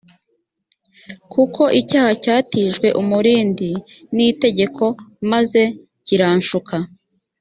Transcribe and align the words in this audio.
kuko 1.33 1.61
icyaha 1.79 2.11
cyatijwe 2.23 2.87
umurindi 3.01 3.71
n 4.15 4.17
itegeko 4.29 4.83
maze 5.31 5.61
kiranshuka 6.05 6.75